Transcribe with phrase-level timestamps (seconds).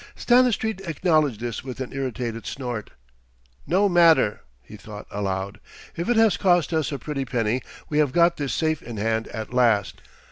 [0.15, 2.89] Stanistreet acknowledged this with an irritated snort.
[3.67, 5.59] "No matter," he thought aloud;
[5.95, 9.27] "if it has cost us a pretty penny, we have got this safe in hand
[9.27, 10.01] at last.